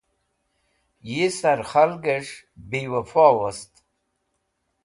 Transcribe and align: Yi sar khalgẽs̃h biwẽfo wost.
Yi 1.11 1.25
sar 1.37 1.59
khalgẽs̃h 1.69 2.35
biwẽfo 2.69 3.27
wost. 3.37 3.73